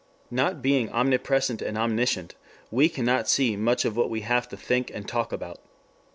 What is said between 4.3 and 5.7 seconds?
to think and talk about.